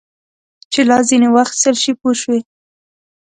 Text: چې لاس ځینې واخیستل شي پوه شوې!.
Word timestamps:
چې 0.71 0.81
لاس 0.89 1.03
ځینې 1.09 1.27
واخیستل 1.31 1.75
شي 1.83 1.91
پوه 1.99 2.13
شوې!. 2.21 2.39